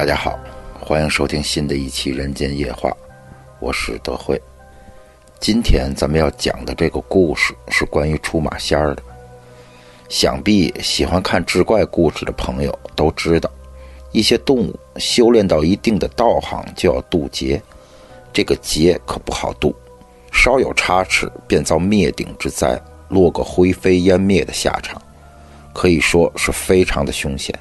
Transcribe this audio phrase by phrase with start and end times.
[0.00, 0.40] 大家好，
[0.80, 2.88] 欢迎收听新的一期《人间夜话》，
[3.58, 4.40] 我是德惠。
[5.38, 9.02] 今天咱们要讲的这个故事是关于出马仙儿的。
[10.08, 13.50] 想必喜欢看志怪故事的朋友都知道，
[14.10, 17.62] 一些动物修炼到一定的道行就要渡劫，
[18.32, 19.76] 这个劫可不好渡，
[20.32, 22.80] 稍有差池便遭灭顶之灾，
[23.10, 24.98] 落个灰飞烟灭的下场，
[25.74, 27.54] 可以说是非常的凶险。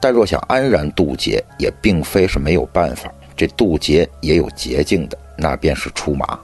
[0.00, 3.12] 但若想安然渡劫，也并非是没有办法。
[3.36, 6.38] 这渡劫也有捷径的，那便是出马。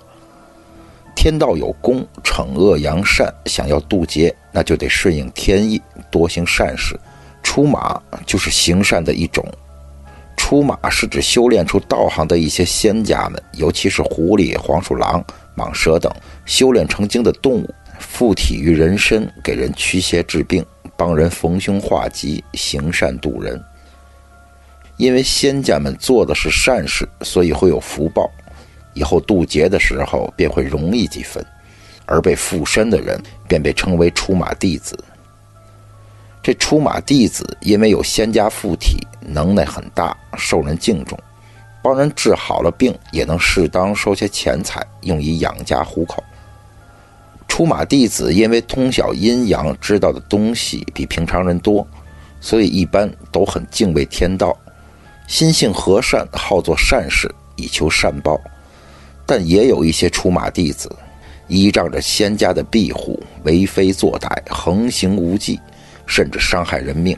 [1.14, 3.32] 天道有公，惩恶扬善。
[3.46, 6.98] 想要渡劫，那就得顺应天意，多行善事。
[7.42, 9.42] 出马就是行善的一种。
[10.36, 15.24] 出马是指修炼出道行的一些仙家们，尤其是狐狸、黄鼠狼、
[15.56, 16.12] 蟒蛇等
[16.44, 20.64] 修炼成精的动物，附体于人身，给人驱邪治病。
[20.96, 23.62] 帮人逢凶化吉，行善渡人。
[24.96, 28.30] 因为仙家们做的是善事，所以会有福报，
[28.94, 31.44] 以后渡劫的时候便会容易几分。
[32.08, 34.96] 而被附身的人便被称为出马弟子。
[36.40, 41.18] 这出马弟子因为有仙家附体，能耐很大，受人敬重，
[41.82, 46.22] 帮人治好了病，也能适当收些钱财，用以养家糊口。
[47.48, 51.86] 出马弟子因为通晓阴阳，知道的东西比平常人多，
[52.40, 54.54] 所以一般都很敬畏天道，
[55.26, 58.38] 心性和善，好做善事以求善报。
[59.24, 60.94] 但也有一些出马弟子，
[61.48, 65.58] 依仗着仙家的庇护，为非作歹，横行无忌，
[66.06, 67.16] 甚至伤害人命。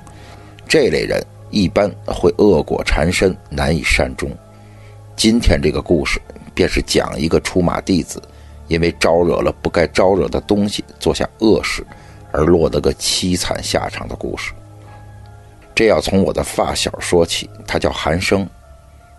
[0.68, 1.20] 这类人
[1.50, 4.30] 一般会恶果缠身，难以善终。
[5.16, 6.20] 今天这个故事
[6.54, 8.22] 便是讲一个出马弟子。
[8.68, 11.84] 因为招惹了不该招惹的东西，做下恶事，
[12.30, 14.52] 而落得个凄惨下场的故事。
[15.74, 18.48] 这要从我的发小说起，他叫韩生。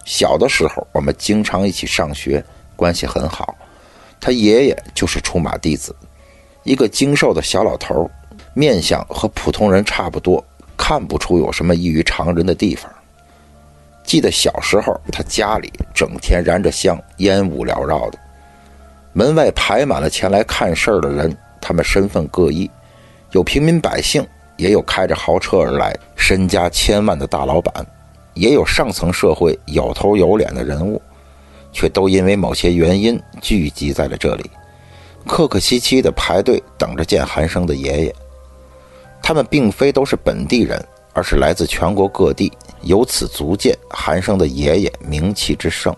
[0.06, 2.44] 小的时候，我们经常一起上学，
[2.76, 3.56] 关系很好。
[4.20, 5.96] 他爷爷就是出马弟子，
[6.64, 8.10] 一个精瘦的小老头，
[8.54, 10.44] 面相和普通人差不多，
[10.76, 12.92] 看不出有什么异于常人的地方。
[14.04, 18.20] 记得小时候，他家里整天燃着香，烟雾缭绕的。
[19.14, 22.70] 门外排满了前来看事儿的人，他们身份各异，
[23.32, 24.26] 有平民百姓，
[24.56, 27.86] 也有开着豪车而来、身家千万的大老板，
[28.34, 31.02] 也有上层社会有头有脸的人物，
[31.72, 34.50] 却都因为某些原因聚集在了这里，
[35.26, 38.16] 客客气气地排队等着见韩生的爷爷。
[39.22, 40.84] 他们并非都是本地人，
[41.14, 42.52] 而是来自全国各地，
[42.84, 45.96] 由此足见韩生的爷爷名气之盛。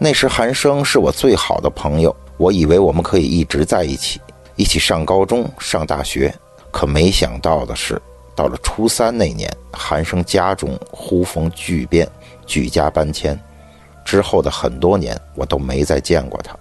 [0.00, 4.20] 那时韩生是我最好的朋友，我以为我们可以一直在一起，
[4.54, 6.32] 一起上高中、上大学。
[6.70, 8.00] 可没想到的是，
[8.36, 12.08] 到了初三那年，韩生家中忽逢巨变，
[12.46, 13.36] 举家搬迁。
[14.04, 16.56] 之后的很多年，我都没再见过他。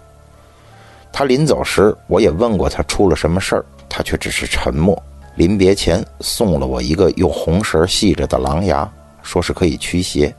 [1.13, 4.99] 他临走时，我也问过他出了什么事儿，他却只是沉默。
[5.35, 10.33] 临别前，送了我一个用红绳系着的狼牙，说是可以驱邪。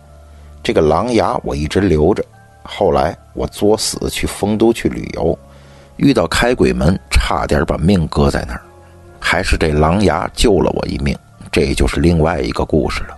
[0.65, 2.25] 这个狼牙我一直留着。
[2.71, 5.37] 后来我作死去丰都去旅游，
[5.97, 8.61] 遇到开鬼门，差点把命搁在那儿，
[9.19, 11.17] 还是这狼牙救了我一命。
[11.51, 13.17] 这就是另外一个故事了。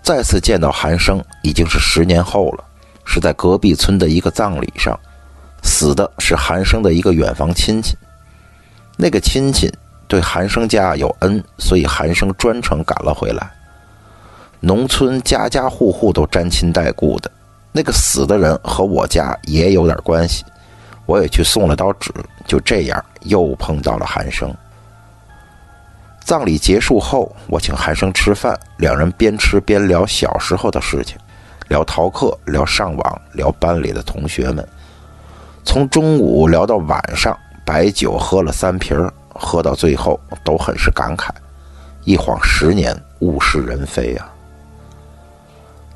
[0.00, 2.64] 再次见到韩生已经是十年后了，
[3.04, 4.98] 是在隔壁村的一个葬礼上，
[5.64, 7.96] 死的是韩生的一个远房亲戚。
[8.96, 9.70] 那个亲戚
[10.06, 13.50] 对韩生家有恩，所以韩生专程赶了回来。
[14.60, 17.30] 农村家家户户都沾亲带故的。
[17.76, 20.44] 那个死的人和我家也有点关系，
[21.06, 22.12] 我也去送了刀纸，
[22.46, 24.54] 就这样又碰到了韩生。
[26.20, 31.18] 葬礼结束后，我请韩生吃饭，两人边吃边聊小时候的事情，
[31.66, 34.64] 聊逃课，聊上网，聊班里的同学们，
[35.64, 38.96] 从中午聊到晚上，白酒喝了三瓶
[39.30, 41.30] 喝到最后都很是感慨，
[42.04, 44.30] 一晃十年，物是人非啊。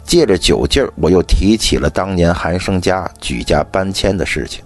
[0.09, 4.65] 借着酒劲儿，我又提起了当年韩生家举家搬迁的事情。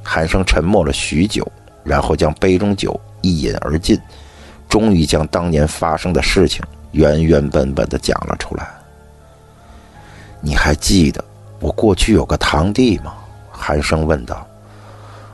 [0.00, 1.44] 韩生沉默了许久，
[1.82, 4.00] 然后将杯中酒一饮而尽，
[4.68, 6.62] 终于将当年发生的事情
[6.92, 8.70] 原原本本的讲了出来。
[10.40, 11.22] 你还记得
[11.58, 13.12] 我过去有个堂弟吗？
[13.50, 14.46] 韩生问道。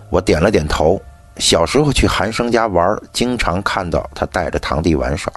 [0.08, 0.98] 我点了点头。
[1.36, 5.30] 小时候去韩生家玩，经常看到他带着堂弟玩耍。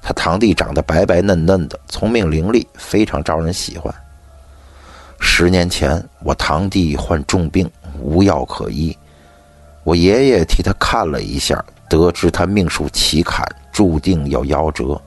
[0.00, 3.92] 他堂弟长得白白嫩嫩的，聪明伶俐，非常招人喜欢。
[5.20, 8.96] 十年前，我堂弟患重病，无药可医。
[9.84, 15.00] 我爷爷替他看了一下，得知他命数奇坎，注定要夭折。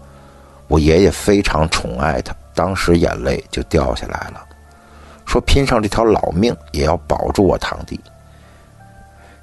[0.67, 4.43] 我爷爷非常宠爱他，当时眼泪就掉下来了，
[5.25, 7.99] 说拼上这条老命也要保住我堂弟。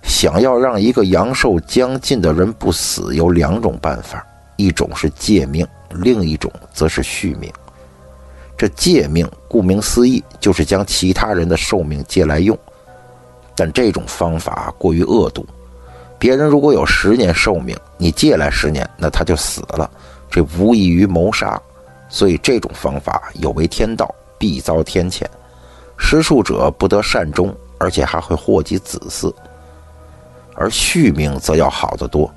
[0.03, 4.25] 想要让一个阳寿将尽的人不死，有两种办法：
[4.58, 7.50] 一种是借命，另一种则是续命。
[8.56, 12.58] 这借命，顾名思义，就是将其他人的寿命借来用。
[13.55, 15.46] 但这种方法过于恶毒，
[16.19, 19.88] 别人如果有十年寿命，你借来十年，那他就死了，
[20.28, 21.61] 这无异于谋杀。
[22.08, 25.25] 所以这种方法有违天道，必遭天谴，
[25.96, 29.32] 施术者不得善终，而且还会祸及子嗣。
[30.54, 32.28] 而续命则要好得多，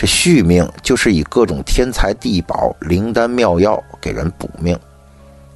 [0.00, 4.74] 这续命就是以各种天材地宝、灵丹妙药给人补命。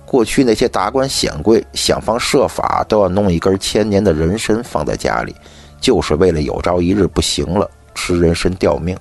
[0.05, 5.35] 过去那些达官显贵想方设法都要弄一根千年的人参放在家里，
[5.81, 8.95] 就是为了有朝一日不行了吃人参吊命。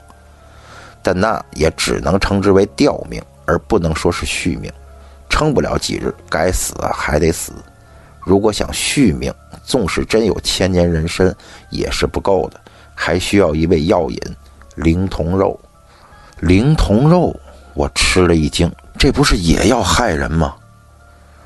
[1.01, 4.71] 但那也只能称之为吊命，而不能说是续命。
[5.29, 7.51] 撑不了几日，该死还得死。
[8.21, 9.29] 如果想续命，
[9.65, 11.35] 纵使真有千年人参
[11.69, 12.61] 也是不够的，
[12.95, 14.17] 还需要一味药引——
[14.75, 15.59] 灵童肉。
[16.39, 17.33] 灵童肉，
[17.73, 20.55] 我吃了一惊，这不是也要害人吗？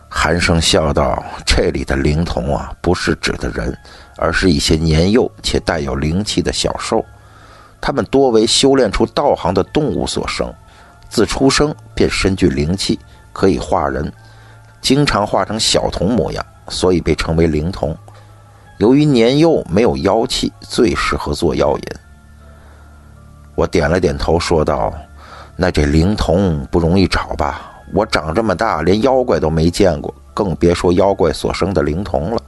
[0.10, 3.78] 寒生笑道：“这里的灵童啊，不是指的人，
[4.16, 7.04] 而是一些年幼且带有灵气的小兽。
[7.80, 10.52] 它们多为修炼出道行的动物所生，
[11.10, 12.98] 自出生便身具灵气，
[13.34, 14.12] 可以化人，
[14.82, 17.96] 经常化成小童模样，所以被称为灵童。
[18.78, 21.84] 由于年幼没有妖气，最适合做药引。”
[23.58, 24.94] 我点了点头，说道
[25.58, 32.40] ：“那这灵童不容易找吧？”我长这么大，连妖怪都没见过，更别说妖怪所生的灵童了。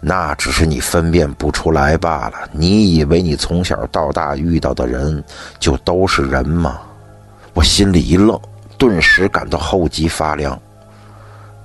[0.00, 2.48] 那只是你分辨不出来罢了。
[2.50, 5.22] 你以为你从小到大遇到的人
[5.60, 6.80] 就都是人吗？
[7.54, 8.36] 我心里一愣，
[8.76, 10.60] 顿时感到后脊发凉。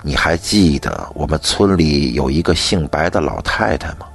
[0.03, 4.05] 你还记得我们村里有一个姓白的老太太吗？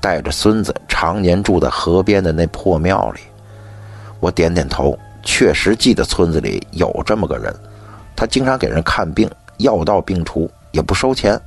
[0.00, 3.20] 带着孙子常年住在河边的那破庙里。
[4.20, 7.54] 我点点头，确实记得村子里有这么个人。
[8.14, 11.40] 他经常给人看病，药到病除，也不收钱。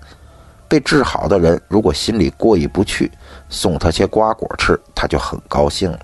[0.67, 3.11] 被治好的人如果心里过意不去，
[3.47, 5.99] 送他些瓜果吃，他就很高兴了。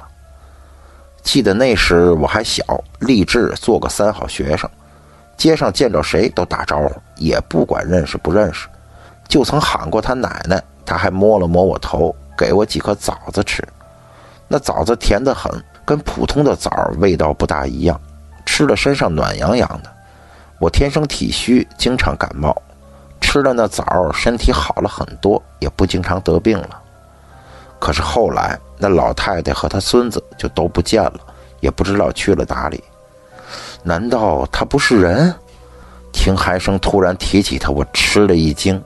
[1.23, 2.63] 记得那时我还小，
[2.99, 4.69] 立志做个三好学生，
[5.35, 8.67] 街上见着谁都打招呼，也不管认识不认识。
[9.27, 13.67] 就曾喊过他奶奶，他还摸了摸我头，给我几颗枣子吃。
[14.47, 15.51] 那枣子甜得很，
[15.89, 16.69] 跟普通的枣
[16.99, 17.99] 味道不大一样，
[18.45, 19.91] 吃了身上暖洋洋的。
[20.59, 22.55] 我天生体虚，经常感冒，
[23.19, 26.79] 吃了那枣，身体好了很多，也不经常得病了。
[27.79, 31.19] 可是后来，那老太太和她孙子就都不见了，
[31.59, 32.83] 也不知道去了哪里。
[33.81, 35.33] 难道他不是人？
[36.11, 38.79] 听韩生突然提起他，我吃了一惊。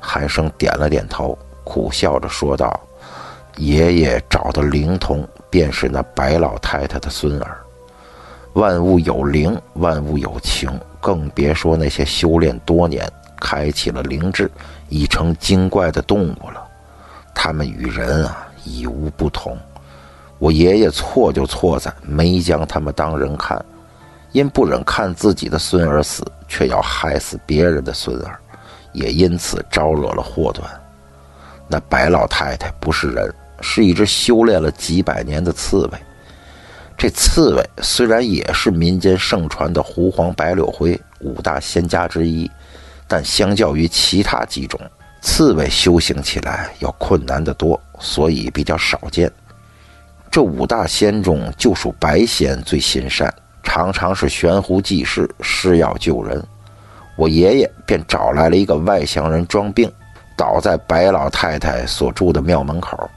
[0.00, 2.80] 韩生点了点头，苦笑着说道
[3.58, 7.58] ：“爷爷找的灵童，便是那白老太太的孙儿。
[8.54, 13.08] 万物有灵，万物有情。”更别说那些修炼多年、
[13.40, 14.50] 开启了灵智、
[14.88, 16.60] 已成精怪的动物了。
[17.32, 19.56] 他们与人啊已无不同。
[20.40, 23.64] 我爷爷错就错在没将他们当人看，
[24.32, 28.36] 因不忍看自己的孙儿死，却要害死别人的孙儿，
[28.92, 30.68] 也因此招惹了祸端。
[31.68, 35.98] 那白老太太不是人，是一只修炼了几百年的刺猬。
[36.96, 42.50] 这刺猬虽然也是民间盛传的狐黄白柳灰五大仙家之一，
[43.06, 44.80] 但相较于其他几种，
[45.20, 49.30] 刺猬修行起来要困难得多，所以比较少见。
[50.30, 56.44] 这五大仙中，就属白仙最心善，常常是悬壶济世，施药救人。
[57.16, 59.90] 我爷爷便找来了一个外乡人装病，
[60.36, 63.08] 倒在白老太太所住的庙门口。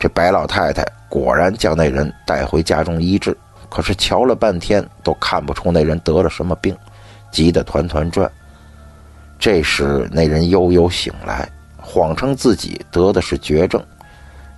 [0.00, 0.84] 这白老太太。
[1.08, 3.36] 果然将那人带回家中医治，
[3.68, 6.76] 可是瞧了半天都看不出那人得了什么病，
[7.32, 8.30] 急得团团转。
[9.36, 13.82] 这时那人悠悠醒来，谎称自己得的是绝症，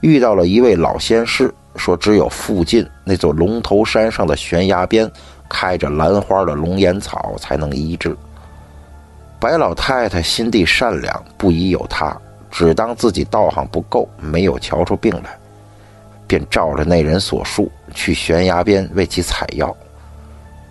[0.01, 5.11] 遇到了一位老仙师，说只有附近那座龙头山上的悬崖边
[5.49, 8.15] 开着兰花的龙眼草才能医治。
[9.41, 12.15] 白老太太心地善良，不疑有他，
[12.53, 15.37] 只当自己道行不够，没有瞧出病来。
[16.25, 19.77] 便照着那人所述去悬崖边为其采药，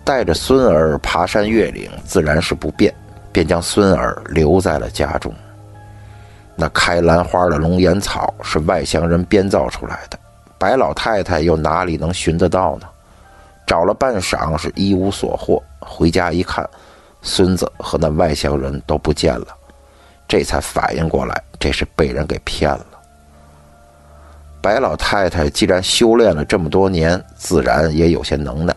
[0.02, 2.92] 带着孙儿爬山越岭，自然是不便，
[3.30, 5.32] 便将孙儿留在了家中。
[6.56, 10.18] 那开兰花的龙眼草是外乡人编造出来的，
[10.58, 12.86] 白老太太又哪里能寻得到呢？
[13.64, 16.68] 找了半晌是一无所获，回家一看，
[17.22, 19.46] 孙子和那外乡人都不见了，
[20.26, 22.86] 这才反应过来，这是被人给骗了。
[24.60, 28.74] 白老太太既然修炼了这么多年，自然也有些能耐，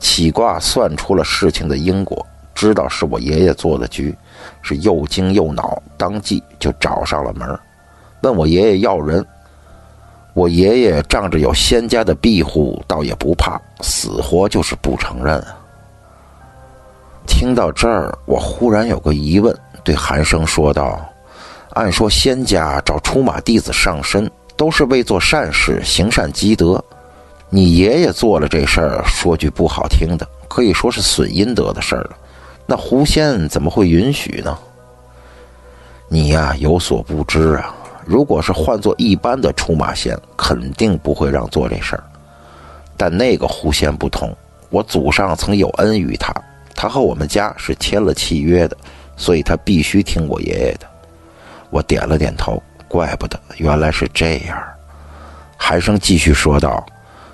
[0.00, 4.12] 起卦算出了事情的因果，知道是我爷爷做的局，
[4.62, 7.56] 是又惊又恼，当即就找上了门，
[8.22, 9.24] 问我爷爷要人。
[10.34, 15.40] 我爷爷仗着有仙家的庇护，倒也不怕，死活就是不承认。
[17.28, 21.00] 听到这儿，我忽然有个疑问，对寒生说道
[21.78, 26.84] ：“按说仙家找出马弟子上身，都是为做善事、行善积德。
[27.48, 32.16] 你爷爷做了这事儿，说句不好听的，可以说是损阴德的事儿了。
[32.66, 34.58] 那狐仙怎么会允许呢？
[36.08, 37.72] 你呀，有所不知啊。”
[38.04, 42.02] 如果是换做一般的出马仙，肯定不会让做这事儿。
[42.96, 44.36] 但那个狐仙不同，
[44.70, 46.34] 我祖上曾有恩于他，
[46.74, 48.76] 他和我们家是签了契约的，
[49.16, 50.88] 所以他必须听我爷爷的。
[51.70, 54.62] 我点了点头，怪不得，原来是这样。
[55.56, 56.84] 韩生继续说道：“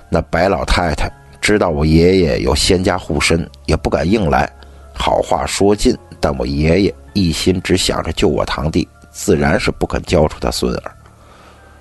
[0.09, 4.51] 那白老太太知道我爷爷有仙家护身，也不敢硬来，
[4.93, 5.97] 好话说尽。
[6.19, 10.91] 但我爷爷一心只想着救我堂弟。”自然是不肯交出他孙儿。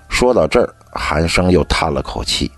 [0.08, 2.48] 说到这儿，韩生又叹了口气：“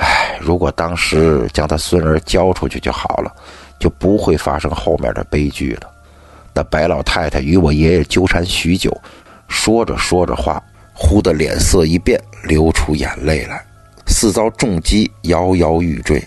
[0.00, 3.30] 唉，如果当时将他孙儿交出去就好了，
[3.78, 5.90] 就不会发生后面的悲剧了。”
[6.54, 8.96] 那白老太太与我爷爷纠缠许久，
[9.48, 10.62] 说着说着话，
[10.92, 13.64] 忽的脸色一变，流出眼泪来，
[14.06, 16.22] 似遭重击，摇摇欲坠。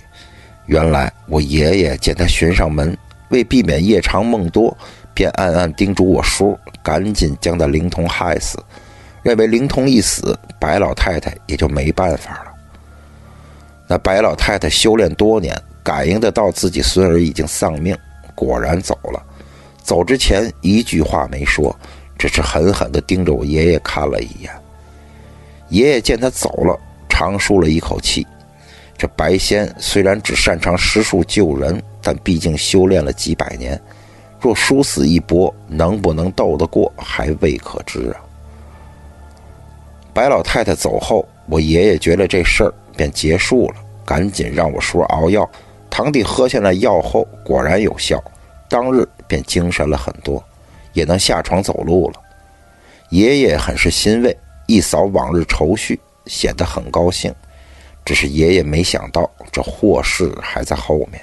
[0.68, 2.98] 原来我爷爷见他寻上门，
[3.30, 4.76] 为避免夜长梦多。
[5.14, 8.58] 便暗暗叮嘱我叔，赶紧将那灵童害死，
[9.22, 12.52] 认为灵童一死，白老太太也就没办法了。
[13.88, 17.96] 那白老太太修炼多年，感应得到自己孙儿已经丧命，
[18.34, 19.22] 果然走了。
[19.82, 21.76] 走之前一句话没说，
[22.18, 24.52] 只是狠狠地盯着我爷爷看了一眼。
[25.70, 28.26] 爷爷见他走了，长舒了一口气。
[28.98, 33.80] 这白仙虽然只擅长施术救人，但毕竟修炼了几百年。
[34.40, 38.22] 若殊死一搏，能不能斗得过，还未可知啊！
[40.14, 45.50] 白老太太走后，我爷爷觉得这事儿便结束了，赶紧让我叔熬药。
[45.90, 48.24] 堂弟喝下了药后，果然有效，
[48.72, 50.42] 当日便精神了很多，
[50.94, 52.22] 也能下床走路了。
[53.10, 54.36] 爷爷很是欣慰，
[54.66, 57.36] 一扫往日愁绪，显得很高兴。
[58.06, 61.22] 只是爷爷没想到，这祸事还在后面。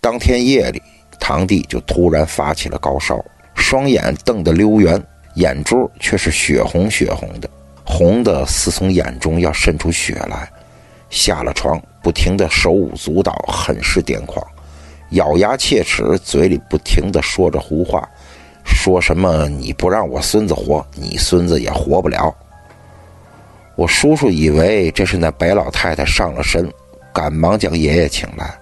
[0.00, 0.82] 当天夜里。
[1.20, 3.22] 堂弟就突然发起了高烧，
[3.52, 5.02] 双眼瞪得溜圆，
[5.34, 7.50] 眼珠却是血红血红的，
[7.84, 10.48] 红的似从眼中要渗出血来。
[11.10, 14.46] 下了床，不停的手舞足蹈，很是癫狂，
[15.10, 18.08] 咬牙切齿，嘴里不停的说着胡话，
[18.64, 22.34] 说什么你不让我孙子活，你孙子也活不了。
[23.76, 26.70] 我叔叔以为这是那白老太太上了身，
[27.12, 28.52] 赶忙将爷爷请来。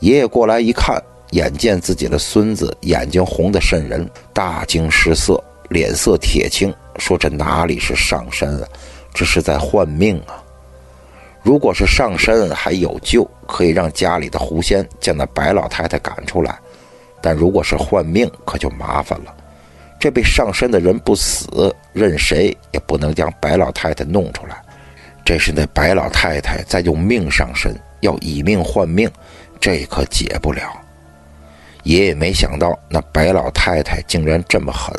[0.00, 1.02] 爷爷过来一看。
[1.30, 8.68] 眼见自己的孙子眼睛红得渗人，大惊失色，脸色铁青，说：“这哪里是上身啊，
[9.12, 10.43] 这是在换命啊！
[11.44, 16.54] 如果是上身还有救，可以让家里的狐仙将那白老太太赶出来；
[17.20, 19.36] 但如果是换命，可就麻烦了。
[20.00, 24.56] 这被上身的人不死，任谁也不能将白老太太弄出来。
[25.22, 29.10] 这是那白老太太在用命上身，要以命换命，
[29.60, 30.62] 这可解不了。”
[31.84, 34.98] 爷爷没想到，那白老太太竟然这么狠，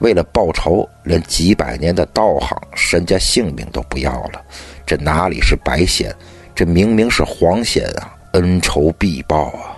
[0.00, 4.42] 为了报仇，连几百年的道行、身家性命都不要了。
[4.88, 6.10] 这哪里是白仙，
[6.54, 8.16] 这明明是黄仙啊！
[8.32, 9.76] 恩仇必报啊！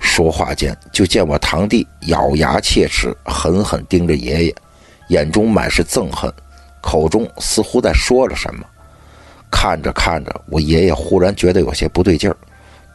[0.00, 4.54] 说话间，就见我堂弟咬牙切齿，狠狠盯着爷爷，
[5.10, 6.28] 眼中满是憎恨，
[6.80, 8.66] 口中似乎在说着什么。
[9.48, 12.36] 看着看着，我爷爷忽然觉得有些不对劲儿，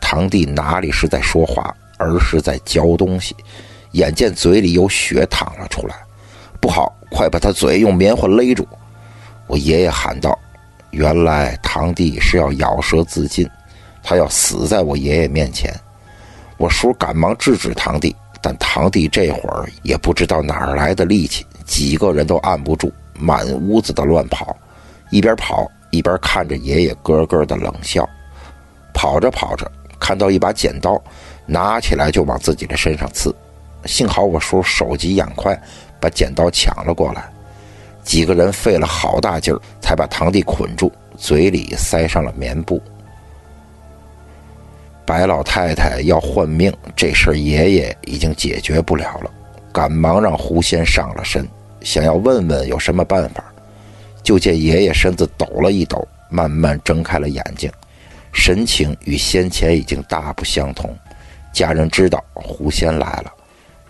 [0.02, 1.74] 堂弟哪里是在说话？
[1.98, 3.34] 而是在嚼东西，
[3.92, 5.96] 眼见嘴里有血淌了出来，
[6.60, 8.68] 不好，快把他嘴用棉花勒住！
[9.48, 10.38] 我爷爷喊道
[10.94, 13.50] ：“原来堂弟是要咬舌自尽，
[14.04, 15.74] 他要死在我爷爷面前。”
[16.58, 24.56] 我叔赶忙制止堂弟，但堂弟这会儿也不知道哪儿来的力气，几个人都按不住，满屋子的乱跑，
[25.10, 28.08] 一边跑一边看着爷爷咯咯的冷笑。
[28.94, 29.70] 跑着跑着，
[30.00, 31.02] 看到一把剪刀。
[31.46, 33.36] 拿起来就往自己的身上刺，
[33.84, 35.60] 幸好我叔手疾眼快，
[36.00, 37.30] 把剪刀抢了过来。
[38.03, 42.81] 几个人费了好大劲儿，才把堂弟捆住，嘴里塞上了棉布。
[45.05, 49.31] 白老太太要换命，这事儿爷爷已经解决不了了，
[49.72, 51.48] 赶忙让狐仙上了身，
[51.81, 53.43] 想要问问有什么办法。
[54.22, 57.69] 就见爷爷身子抖了一抖，慢慢睁开了眼睛，
[58.31, 60.95] 神情与先前已经大不相同。
[61.51, 63.33] 家人知道狐仙来了，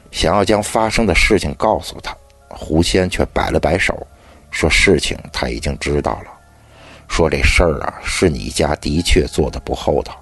[0.10, 2.18] 想要将发生的事情告诉他，
[2.56, 4.06] 狐仙却摆了摆手，
[4.52, 6.32] 说事情他已经知道了，
[7.08, 10.20] 说这事儿啊是你家的确做的不厚道。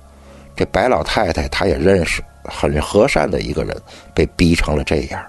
[0.56, 3.76] 这白老太太，她也认识，很和善的一个人，
[4.14, 5.24] 被逼成了这样。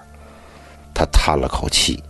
[0.93, 2.03] 他叹了口气：“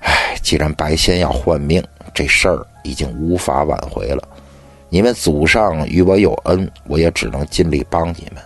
[0.00, 1.82] 唉，既然白仙要换命，
[2.14, 4.22] 这事儿已经无法挽回了。
[4.88, 8.42] 你们祖上与我有恩，我也只能尽力帮你们。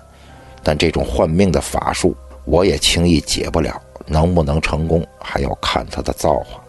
[0.63, 3.79] 但这种换命的法术，我也轻易解不了。
[4.07, 6.63] 能不能成功，还要看他的造化。”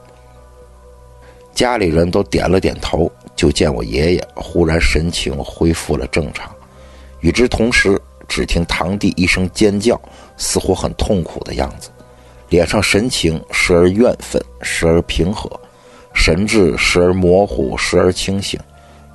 [1.53, 6.53] 家里人都点了点头，就见我爷爷忽然神情恢复了正常。
[7.21, 9.99] 与之同时，只听堂弟一声尖叫，
[10.37, 11.89] 似乎很痛苦的样子，
[12.49, 15.49] 脸上神情时而怨愤，时而平和，
[16.13, 18.59] 神志时而模糊，时而清醒，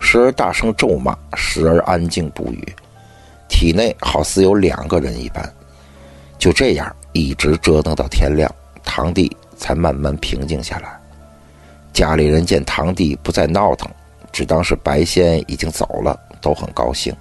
[0.00, 2.74] 时而大声咒骂，时而安静不语，
[3.48, 5.48] 体内好似有两个人一般。
[6.38, 8.52] 就这样一直折腾到天亮，
[8.82, 10.98] 堂弟才慢慢平静下来。
[11.92, 13.90] 家里人见堂弟不再闹腾，
[14.32, 17.14] 只当是白仙已经走了，都很高兴。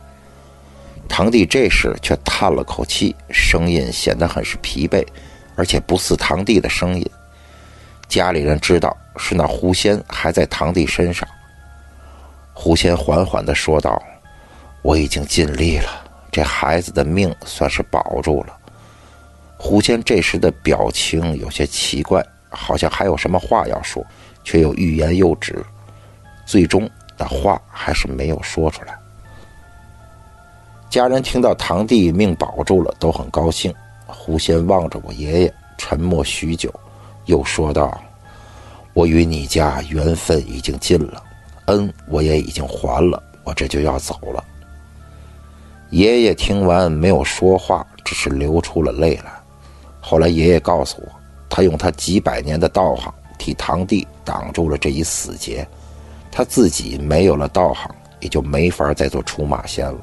[1.09, 5.05] 堂弟这时却叹了口气，声音显得很是疲惫，
[5.57, 7.05] 而且不似堂弟的声音。
[8.07, 11.27] 家里人知道是那狐仙还在堂弟身上。
[12.53, 14.01] 狐仙缓缓地说道
[14.81, 15.89] ：“我已经尽力了，
[16.31, 18.57] 这孩子的命算是保住了。”
[19.63, 24.03] 狐仙这时的表情有些奇怪，好像还有什么话要说，
[24.43, 25.63] 却又欲言又止，
[26.47, 28.97] 最终那话还是没有说出来。
[30.89, 33.71] 家人听到堂弟命保住了，都很高兴。
[34.07, 36.73] 狐仙望着我爷爷，沉默许久，
[37.25, 38.01] 又说道
[38.93, 41.21] ：“我与你家缘分已经尽了，
[41.65, 44.43] 恩我也已经还了，我这就要走了。”
[45.91, 49.31] 爷爷听完没有说话，只是流出了泪来。
[50.01, 51.07] 后来爷爷告诉我，
[51.47, 55.65] 他用他几百年的道行替堂弟挡住了这一死劫，
[56.31, 59.99] 他自己没有了道行，也就没法再做出马仙了。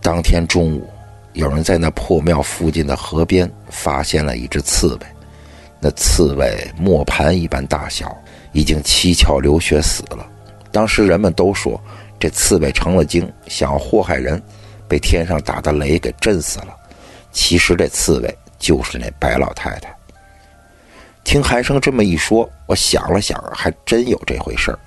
[0.00, 0.88] 当天中午，
[1.32, 5.06] 有人在那破庙附近的河边发现了一只刺猬。
[5.80, 8.16] 那刺猬磨盘一般大小，
[8.52, 10.26] 已经七窍流血死了。
[10.70, 11.80] 当时人们都说，
[12.18, 14.40] 这刺猬成了精，想要祸害人，
[14.86, 16.76] 被天上打的雷给震死了。
[17.32, 19.92] 其实这刺猬就是那白老太太。
[21.24, 24.78] 听韩生这么一说，我想了想，还真有这回事儿。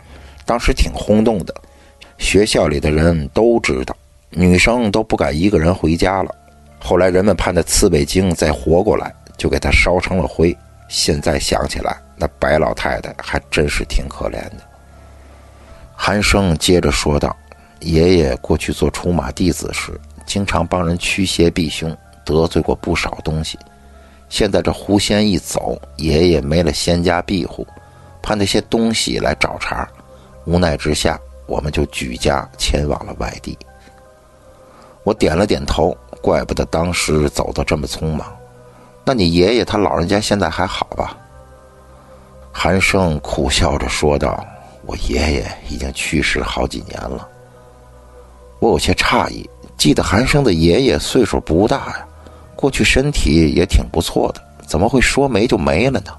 [0.46, 1.54] 当时挺轰动的，
[2.18, 3.96] 学校里的人都知道。
[4.30, 6.36] 女生都不敢一个人回家了。
[6.78, 10.56] 后来人们怕那刺猬精再活过来，就给它烧成了灰。
[10.88, 14.58] 现在想起来，那白老太太还真是挺可怜的。
[15.96, 17.36] 韩生接着说道
[17.80, 23.58] ：“爷爷过去做出马弟子时，经常帮人驱邪避凶，得罪过不少东西。
[24.28, 27.66] 现在这狐仙一走，爷爷没了仙家庇护，
[28.22, 29.88] 怕那些东西来找茬。
[30.46, 33.58] 无奈之下，我们就举家前往了外地。”
[35.06, 38.36] 我点了点头，怪不得当时走得这么匆忙。
[39.06, 41.16] 那你爷爷他老人家现在还好吧？
[42.52, 44.44] 韩生苦笑着说道
[44.88, 47.28] ：“我爷爷已经去世好几年了。”
[48.58, 52.05] 我有些诧异，记得韩生的爷爷岁数不大呀，
[52.66, 56.12] 过去身体也挺不错的，怎么会说没就没了呢？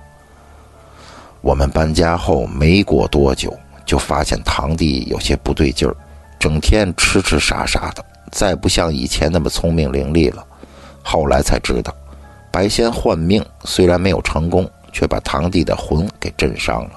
[1.41, 3.53] 我们搬家后没过多久，
[3.85, 5.97] 就发现堂弟有些不对劲儿，
[6.39, 8.05] 整天痴痴傻傻的。
[8.31, 10.47] 再不像以前那么聪明伶俐了。
[11.03, 11.93] 后来才知道，
[12.53, 16.93] 白仙换命虽然没有成功，却把堂弟的魂给震伤了。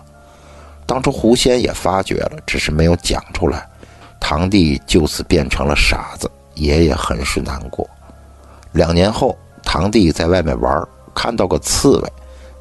[0.85, 3.67] 当初狐仙也发觉了，只是没有讲出来。
[4.19, 7.89] 堂弟就此变成了傻子，爷爷很是难过。
[8.71, 12.12] 两年后，堂弟在外面玩，看到个刺猬，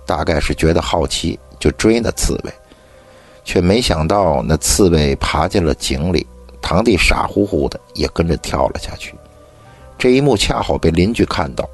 [0.06, 2.52] 大概是觉得好奇，就追那刺猬，
[3.44, 6.26] 却没想到那刺猬爬进了井里。
[6.60, 9.14] 堂弟傻乎乎的也跟着跳了下去，
[9.96, 11.66] 这一幕恰好被邻居看到，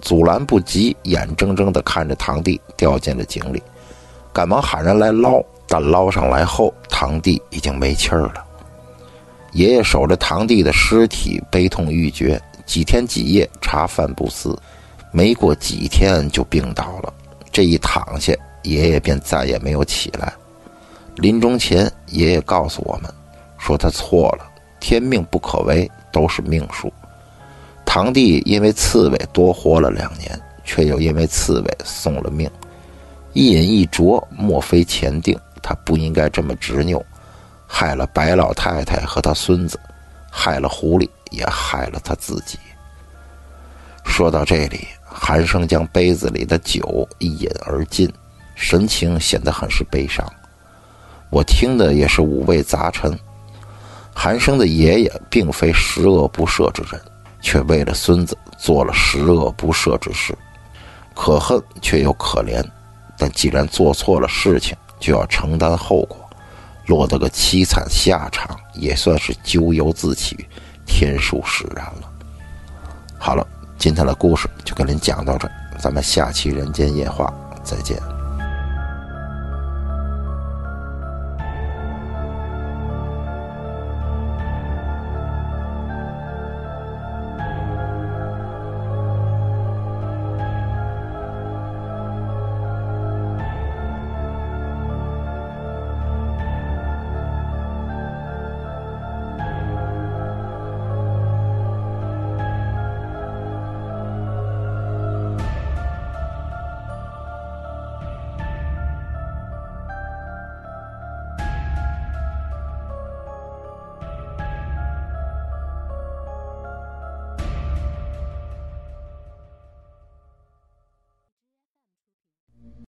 [0.00, 3.62] 阻拦不及，眼睁睁地看着堂弟掉进了井里，
[4.32, 8.44] 赶忙喊人来捞，但捞上来后，堂弟已经没气儿了。
[9.52, 14.58] 爷爷守着堂弟的尸体，悲痛欲绝，几天几夜茶饭不思，
[15.10, 17.12] 没过几天就病倒了。
[17.50, 20.32] 这一躺下，爷爷便再也没有起来。
[21.16, 23.12] 临终前，爷爷告诉我们。
[23.58, 24.44] 说他错了，
[24.80, 26.92] 天命不可违，都是命数。
[27.84, 32.50] 堂弟因为刺猬多活了两年，却又因为刺猬送了命。
[33.34, 35.38] 一饮一啄，莫非前定？
[35.62, 37.00] 他不应该这么执拗，
[37.66, 39.78] 害了白老太太和他孙子，
[40.34, 42.58] 害了狐狸，也害了他自己。
[44.04, 48.10] 说到这里，韩生将杯子里的酒一饮而尽，
[48.54, 50.26] 神情显得很是悲伤。
[51.30, 53.16] 我听的也是五味杂陈。
[54.14, 57.00] 韩生的爷爷并非十恶不赦之人，
[57.40, 60.36] 却为了孙子做了十恶不赦之事，
[61.14, 62.62] 可恨却又可怜。
[63.16, 66.21] 但既然做错了事情，就要承担后果，
[66.86, 70.48] 落得个凄惨下场，也算是咎由自取，
[70.84, 72.10] 天数使然了。
[73.18, 73.46] 好了，
[73.78, 78.11] 今天的故事就跟您讲到这，咱们下期《人间夜话》再见。